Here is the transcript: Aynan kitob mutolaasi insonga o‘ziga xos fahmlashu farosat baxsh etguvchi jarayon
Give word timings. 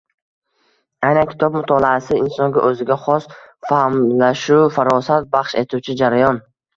Aynan 1.09 1.27
kitob 1.33 1.57
mutolaasi 1.57 2.15
insonga 2.19 2.63
o‘ziga 2.69 2.97
xos 3.03 3.27
fahmlashu 3.67 4.57
farosat 4.79 5.29
baxsh 5.37 5.55
etguvchi 5.63 5.97
jarayon 6.01 6.41